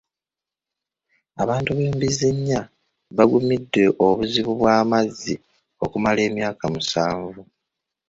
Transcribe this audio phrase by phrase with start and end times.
[1.43, 2.61] Abantu b'e Mbizzinnya
[3.17, 5.33] bagumidde obuzibu bw'amazzi
[5.83, 7.41] okumala emyaka musanvu.